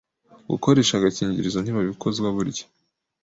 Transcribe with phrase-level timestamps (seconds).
[0.49, 2.63] gukoresha agakingirizo ntibabikozwa burya